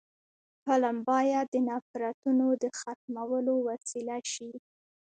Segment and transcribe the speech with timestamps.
[0.65, 4.51] فلم باید د نفرتونو د ختمولو وسیله شي